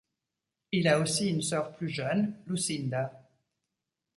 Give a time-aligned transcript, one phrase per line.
[0.71, 3.29] Il a aussi une sœur plus jeune, Lucinda.